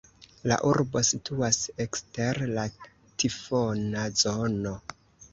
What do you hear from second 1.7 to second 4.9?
ekster la tifona zono.